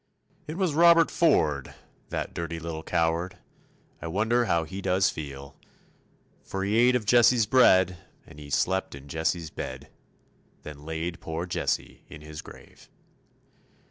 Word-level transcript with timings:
It 0.47 0.57
was 0.57 0.73
Robert 0.73 1.11
Ford, 1.11 1.75
that 2.09 2.33
dirty 2.33 2.57
little 2.59 2.81
coward, 2.81 3.37
I 4.01 4.07
wonder 4.07 4.45
how 4.45 4.63
he 4.63 4.81
does 4.81 5.11
feel, 5.11 5.55
For 6.43 6.63
he 6.63 6.75
ate 6.77 6.95
of 6.95 7.05
Jesse's 7.05 7.45
bread 7.45 7.97
and 8.25 8.39
he 8.39 8.49
slept 8.49 8.95
in 8.95 9.07
Jesse's 9.07 9.51
bed, 9.51 9.91
Then 10.63 10.85
laid 10.85 11.19
poor 11.21 11.45
Jesse 11.45 12.03
in 12.07 12.21
his 12.21 12.41
grave. 12.41 12.89